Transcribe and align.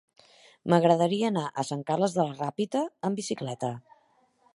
M'agradaria 0.71 1.27
anar 1.33 1.43
a 1.51 1.65
Sant 1.67 1.83
Carles 1.91 2.15
de 2.15 2.25
la 2.29 2.39
Ràpita 2.39 2.81
amb 3.11 3.21
bicicleta. 3.21 3.71